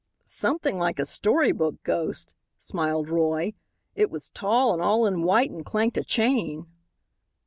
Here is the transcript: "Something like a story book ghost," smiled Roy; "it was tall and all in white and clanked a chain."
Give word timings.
"Something 0.25 0.79
like 0.79 0.97
a 0.97 1.05
story 1.05 1.51
book 1.51 1.75
ghost," 1.83 2.33
smiled 2.57 3.07
Roy; 3.07 3.53
"it 3.93 4.09
was 4.09 4.29
tall 4.29 4.73
and 4.73 4.81
all 4.81 5.05
in 5.05 5.21
white 5.21 5.51
and 5.51 5.63
clanked 5.63 5.95
a 5.95 6.03
chain." 6.03 6.65